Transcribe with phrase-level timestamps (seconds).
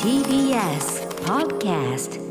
[0.00, 2.25] TBS Podcast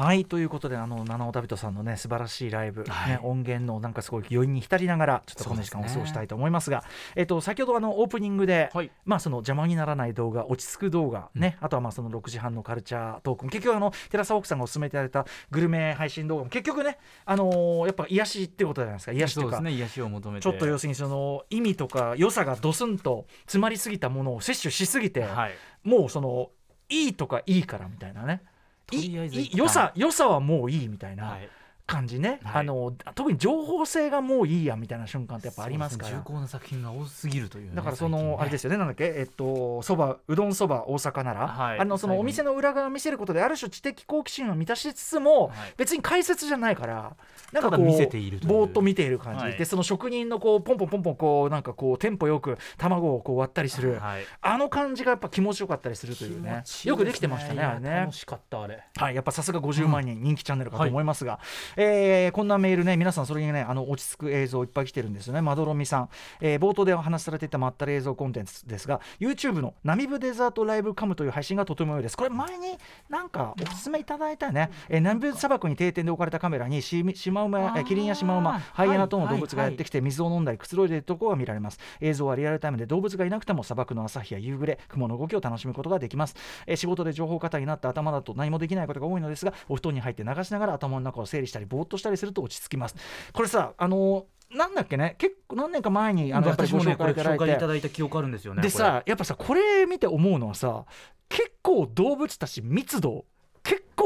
[0.00, 3.10] はいということであの七尾旅人さんのね素晴らしいライブ、はい。
[3.10, 6.84] ね、音源のなんかすごい余韻に浸りながらちょっとこの時間を過ごしたいと思いますが
[7.16, 8.90] えっと先ほどあのオープニングで、はい。
[9.04, 19.12] まあその邪魔にならない動画落ち着く動画ね、あとはまあその6時半のカルチャートークも結局あの寺澤奥さんがお勧めいただいたグルメ配信動画も結局ねあのーやっぱ癒しってことじゃないですか。
[19.12, 20.42] 癒しっていうかそうですね癒しを求めて。
[20.42, 25.52] ちょっと要するにその意味とか良さがドスンと詰まりすぎたものを摂取しすぎて、はい。
[25.84, 26.52] もうその
[26.88, 28.42] いいとかいいからみたいなね
[28.90, 31.24] とりあえずいい良さ良さはもういいみたいな。
[31.24, 31.48] はい
[31.90, 32.60] 感じね、はい。
[32.60, 36.12] あの特に情報性がもういいやみたいな瞬間ってやっぱありますから。
[36.12, 36.22] ね。
[36.24, 38.36] 重厚な作品が多すぎるというね、だからその、ね。
[38.38, 38.76] あれですよね。
[38.76, 39.04] なんだっけ？
[39.04, 41.78] えっとそばうどんそば大阪なら、はい。
[41.80, 45.74] あのそのお店の裏側を見せることである種知的好奇心を満たしつつも、はい。
[45.76, 47.16] 別に解説じゃないから
[47.52, 49.56] なんかこう見せているぼーっと見ている感じ、はい。
[49.56, 54.22] でその職人のこうポンポンポンポンこうなんかこうテンポよく卵をこう割ったりする、はい。
[54.40, 56.62] あの感じがやっぱ気持ちよかったりするというね。
[56.84, 57.90] よくできてましたねあれね。
[57.90, 58.82] 楽しかったあれ。
[58.96, 61.40] はい、やっぱさすが50万人人気チャンネルかと思いますが、
[61.82, 65.40] えーこんなメールね皆さんそれにねあの落ち着く映像いっぱい来てるんですよね。
[65.40, 66.08] まどろみさん、
[66.42, 72.18] えー冒頭でお話しされていたまったり映像コンテンツですが YouTube のナミブデザートライブカムという配信がとても良いです。
[72.18, 72.76] これ前に
[73.08, 81.78] なんかおすすめいただいたよね、えーナミブ砂漠に定点で置かれたカメラにシシマウマやえーキリンやシマウマハイエナ等の動物がやってきて水を飲んだりくつろいでいるところが見られます。
[82.02, 92.96] 映像はリアルタイムで動物がいなくても砂漠の朝日や夕暮れ雲の動きを楽しむことができます、えー仕事で情報過多になった頭だと何もできないことが多いのですがお布団に入って流しながら頭の中を整理したりぼーっとしたりすると落ち着きます。
[93.32, 97.60] これさあのーなんだっけね結構何年か前にあのやっぱり私もねご紹これ紹介いただいて。
[97.60, 100.84] ただいた記憶あるんですよねでさやっぱさこれ見て思うのはさ
[101.28, 103.24] 結構動物たち密度結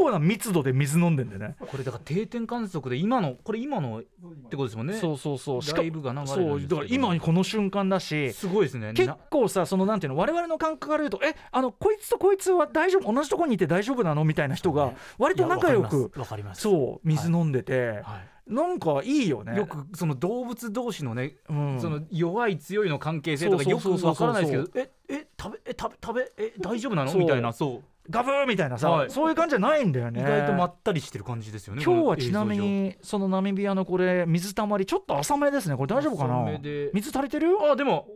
[0.04, 1.56] 構な密度で水飲んでんだよね。
[1.58, 4.02] これだから定点観測で今のこれ今のっ
[4.50, 4.94] てことですもんね。
[4.94, 5.62] そうそうそう。
[5.62, 8.32] しかライブが流れるだから今この瞬間だし。
[8.32, 8.92] すごいですね。
[8.94, 13.12] 結な構さそのなんていうの我々の感覚から言うとえあのこいつとこいつは大丈夫？
[13.12, 14.24] 同じとこにいて大丈夫なの？
[14.24, 16.62] みたいな人が割と仲良くわかります。
[16.62, 18.52] そう水飲んでて、はい。
[18.52, 19.56] なんかいいよね。
[19.56, 21.80] よくその動物同士のね、うん。
[21.80, 27.14] その弱い強いの関係性とかよくわからないですけどええ食べえ食べ食べえ大丈夫なの？
[27.14, 27.54] みたいな。
[27.54, 29.10] そうガブーみたいなさ、はい。
[29.10, 30.20] そういう感じじゃないんだよね。
[30.20, 35.76] 意外とまったりしてる感じですよね今日はちなみにそのナミビアのこれ水たまりちょっと浅めですね。
[35.76, 36.46] これ大丈夫かな？
[36.92, 37.52] 水足りてる？
[37.52, 38.08] 上あでも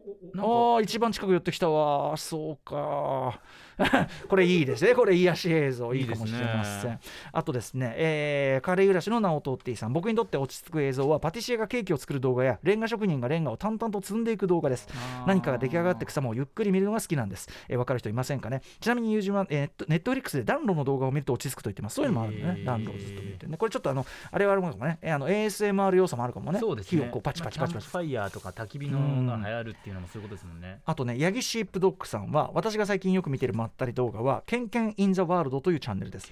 [0.43, 2.17] ああ一番近く寄ってきたわ。
[2.17, 3.41] そうか。
[4.29, 4.95] これいいですね。
[4.95, 5.95] これ癒し映像。
[5.95, 6.91] いいかもしれません。
[6.91, 9.93] いいであとですね、えーカレー暮らしの直人ティさん。
[9.93, 14.89] 僕にとって落ち着く映像はパティシエがケーキを作る動画やレンガ職人がレンガを淡々と積んでいく動画です。
[15.27, 18.63] 何かが出来上がっていく様をゆっくり見るのが好きなんです、えー、分かる人いませんかね？
[18.81, 21.95] ちなみに友人は、えー、ネットフリックスで暖炉の動画を見ると落ち着くと言ってます。
[21.97, 23.57] そういうのもあるんだね、暖炉をずっと見てね。
[23.57, 24.99] これちょっとあのあれはあるかもね。
[25.03, 26.59] えーあの ASMR 要素もあるかもね。
[26.59, 27.03] そうですね。
[27.03, 27.87] 火をこうパチパチパチパチ。
[27.87, 30.81] まあファイヤーとか焚き火のが流行るっていうのもそういうことですもんね。
[30.85, 36.31] あとね、ヤギシープドッグさんは、私が最近よく見てるまったり動画は、ケンケン・イン・ザ・ワールドというチャンネルです。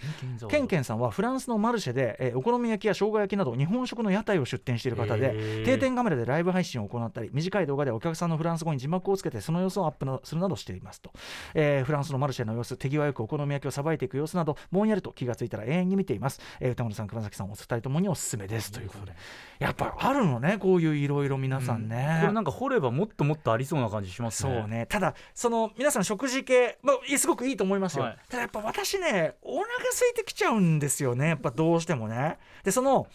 [0.49, 5.65] ケンケンさんはフランスのマルシェで、えーお好み焼きや生姜焼きなど日本食の屋台を出店している方へでー。
[5.65, 11.11] 定点カメラでライブ配信を行ったり短い動画でお客さんのフランス語に字幕をつけてその様子をアップなするなどしていますと、
[11.55, 19.13] えーフランスのマルシェの様子手際よくお好み焼きをさばいていく様子などぼんやりと気がついたら永遠に見ています、えー歌丸さん熊崎さんお二人ともにおすすめですということで。
[19.59, 24.55] やっぱあるのねこういういろいろ皆さんね、これなんか掘ればもっともっとありそうな感じしますね。
[24.61, 24.87] そうね。
[24.87, 28.19] ただその皆さん食事系、まあ、いすごくいいと思いますよ、はい。
[28.29, 31.29] ただやっぱ私ねお腹空いてきちゃうんですよね。
[31.29, 32.39] やっぱどうしてもね。
[32.65, 33.07] でその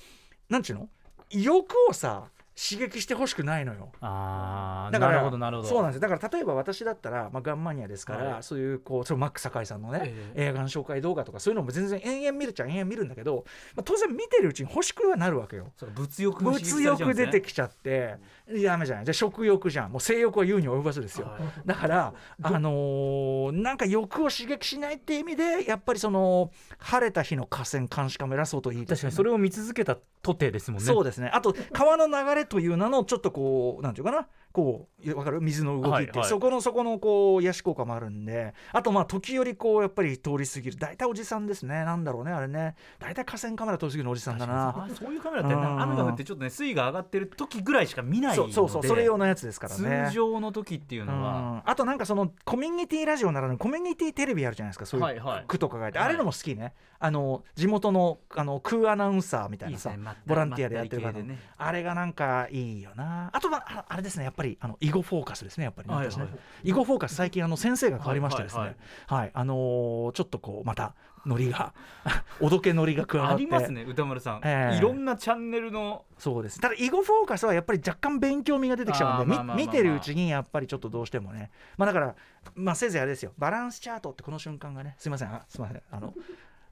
[0.49, 0.89] なんちゅうの？
[1.29, 2.23] 欲をさ
[2.55, 3.91] 刺激してほしくないのよ。
[4.01, 5.69] ああだからなるほどなるほど。
[5.69, 6.01] そうなんです。
[6.01, 8.43] よだから例えば私だったら、まあ、ガンマニアですから、はい。
[8.43, 10.01] そういうこうそれマック酒井さんのね、
[10.35, 13.45] え映画の紹介動画とかそういうのも全然延々見るっちゃ延々見るんだけど、
[13.75, 15.71] まあ、当然見てるうちに欲しくはなるわけよ。
[15.95, 18.17] 物欲物欲出てきちゃって
[18.47, 19.05] ダメじゃない。
[19.05, 19.91] じゃあ食欲じゃん。
[19.91, 21.41] もう性欲は言うに及ばずですよ、はい。
[21.65, 30.85] だからあのーなんか欲を刺激しないって意味でやっぱりその晴れた日の河川監視カメラ相当いい確かにそれを見続けたとてですもんね。
[30.85, 31.29] そうですね。
[31.33, 34.27] あと川の流れという名のちょっとこうなんていうかな？
[34.51, 35.39] こうわかる？
[35.39, 36.29] 水の動きって、はいはい。
[36.29, 38.53] そこのそこのこう癒し効果もあるんで。
[38.73, 41.85] あとまあ時折こうやっぱり通り過ぎる大体おじさんですね。
[41.85, 42.75] なんだろうねあれね。
[42.99, 44.69] 大体河川カメラ通り過ぎるのおじさんだな。
[44.69, 48.51] あそういうカメラって雨が降ってちょっとね水位が上がってる時ぐらいしか見ないので。
[48.51, 50.07] そうそうそうそれ用のやつですからね。
[50.09, 51.39] 通常の時っていうのは。
[51.39, 51.61] うん。
[51.63, 54.85] あとなんかそのコミュニティラジオならぬコミュニティテレビあるじゃないですか。
[54.85, 56.07] そういう句とか書いて、はい。
[56.09, 56.73] あれのも好きね。
[57.03, 59.91] あの地元のあの空アナウンサーみたいなさ
[60.27, 61.13] ボランティアでやってる方。
[61.57, 63.29] あれがなんかがいいよな。
[63.33, 64.23] あとはああれですね。
[64.23, 65.65] やっぱりあの囲碁フォーカスですね。
[65.65, 66.15] やっぱりね,、はいはい
[66.63, 68.61] 囲碁フォーカス最近あの先生が変わりましてですね。
[68.61, 68.75] はい。
[69.07, 70.95] はい、あのーちょっとこうまた
[71.25, 71.73] ノリが
[72.39, 73.33] おどけノリが加わって。
[73.35, 74.77] ありますね歌丸さん、ええ。
[74.77, 76.05] いろんなチャンネルの。
[76.17, 76.59] そうです。
[76.59, 81.51] ただ囲碁フォーカスはやっぱり若干勉強味が出てきちゃうんで見てるうちにやっぱりちょっとどうしてもね。
[81.77, 82.15] まあだから
[82.55, 83.33] まあせいぜいあれですよ。
[83.37, 84.95] バランスチャートってこの瞬間がね。
[84.97, 85.29] すいません。
[85.33, 85.81] あすいません。
[85.91, 86.13] あの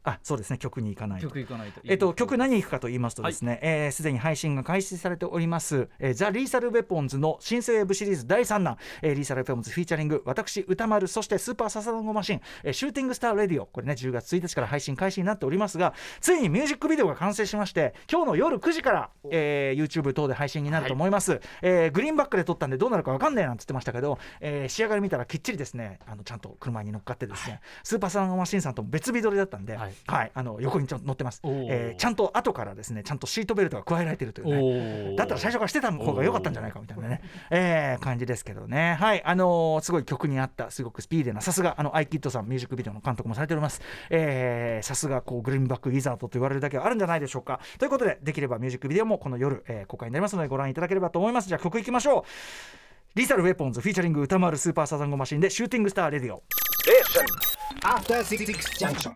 [0.04, 0.58] あそうですね。
[0.58, 1.28] 曲に行かないと。
[1.28, 1.82] 曲いかないと。
[1.84, 35.14] えっと、曲何行くかと言いますとですね、えーすでに配信が開始されております、えーザ・リーサル・ウェポンズの新生ウェブシリーズ第3弾、えーリーサル・ウェポンズフィーチャリング、私、歌丸、そしてスーパーササダンゴマシン、えーシューティングスター・レディオ、これね、10月1日から配信開始になっておりますが、ついにミュージックビデオが完成しまして、今日の夜9時から、えー YouTube 等で配信になると思います、えーグリーンバックで撮ったんでどうなるか分かんねえなんて言ってましたけど、えー仕上がり見たらきっちりですね、あのちゃんと車に乗っかってですね、スーパーササダンゴマシンさんとも別日撮りだったんで、はいはい、あの横にちょっと乗ってます、えーちゃんと後からですねちゃんとシートベルトが加えられているというね。
[35.14, 38.96] おだったら最初からしてた方が良かったんじゃないかみたいなね、えー感じですけどね。
[39.00, 39.24] はい。
[39.24, 43.82] あのーすごい曲に合ったすごくスピーディーなさすがあのアイキッドさんミュージックビデオの監督もされております。
[44.10, 47.60] えーさすがこうグリーンバックウィザードと言われるだけはあるんじゃないでしょうか。
[47.78, 51.48] ということでできればミュージックビデオもこの夜、えー公開になりますのでご覧いただければと思います。
[51.48, 52.24] じゃあ曲いきましょう。
[53.16, 56.44] リーサルウェポンズフィーチャリング宇多丸スーパーササダンゴマシンでシューティングスターレディオ。
[57.84, 58.46] After Six
[58.78, 59.08] Junction.